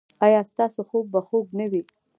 ایا 0.25 0.41
ستاسو 0.51 0.79
خوب 0.89 1.05
به 1.13 1.19
خوږ 1.27 1.45
نه 1.59 1.65
وي؟ 1.71 1.81